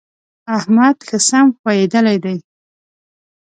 احمد 0.57 0.97
ښه 1.07 1.17
سم 1.27 1.45
ښويېدلی 1.57 2.17
دی. 2.23 2.37